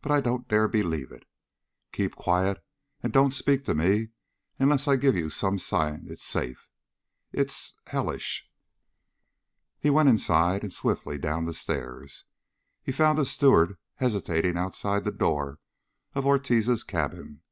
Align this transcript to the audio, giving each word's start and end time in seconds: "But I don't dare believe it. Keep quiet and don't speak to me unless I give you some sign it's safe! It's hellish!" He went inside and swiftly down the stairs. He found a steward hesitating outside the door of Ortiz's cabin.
"But 0.00 0.12
I 0.12 0.22
don't 0.22 0.48
dare 0.48 0.66
believe 0.66 1.12
it. 1.12 1.26
Keep 1.92 2.16
quiet 2.16 2.64
and 3.02 3.12
don't 3.12 3.34
speak 3.34 3.66
to 3.66 3.74
me 3.74 4.08
unless 4.58 4.88
I 4.88 4.96
give 4.96 5.14
you 5.14 5.28
some 5.28 5.58
sign 5.58 6.06
it's 6.08 6.24
safe! 6.24 6.70
It's 7.32 7.74
hellish!" 7.88 8.50
He 9.78 9.90
went 9.90 10.08
inside 10.08 10.62
and 10.62 10.72
swiftly 10.72 11.18
down 11.18 11.44
the 11.44 11.52
stairs. 11.52 12.24
He 12.82 12.92
found 12.92 13.18
a 13.18 13.26
steward 13.26 13.76
hesitating 13.96 14.56
outside 14.56 15.04
the 15.04 15.12
door 15.12 15.58
of 16.14 16.24
Ortiz's 16.24 16.82
cabin. 16.82 17.42